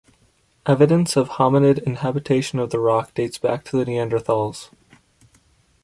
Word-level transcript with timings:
Evidence 0.65 1.15
of 1.15 1.29
hominid 1.29 1.77
inhabitation 1.83 2.57
of 2.57 2.71
the 2.71 2.79
Rock 2.79 3.13
dates 3.13 3.37
back 3.37 3.63
to 3.65 3.77
the 3.77 3.85
Neanderthals. 3.85 4.71